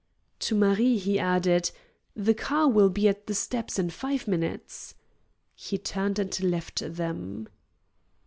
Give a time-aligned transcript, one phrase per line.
[0.39, 1.69] To Marie he added:
[2.15, 4.95] "The car will be at the steps in five minutes."
[5.53, 7.47] He turned and left them.